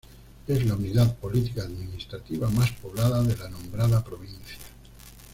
Es 0.47 0.65
la 0.65 0.73
unidad 0.73 1.15
política 1.17 1.61
administrativa 1.61 2.49
más 2.49 2.71
poblada 2.71 3.21
de 3.21 3.35
la 3.37 3.47
nombrada 3.49 4.03
provincia. 4.03 4.57